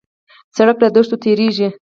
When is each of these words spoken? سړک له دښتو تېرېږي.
سړک 0.55 0.77
له 0.83 0.89
دښتو 0.95 1.15
تېرېږي. 1.23 1.67